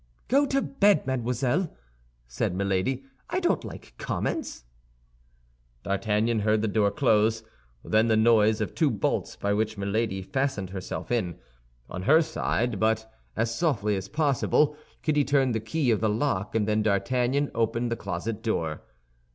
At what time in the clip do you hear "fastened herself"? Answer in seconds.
10.23-11.11